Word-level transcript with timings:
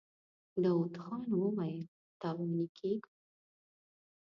داوود 0.63 0.95
خان 1.03 1.23
وويل: 1.41 1.81
تاواني 2.21 2.65
کېږو. 2.77 3.11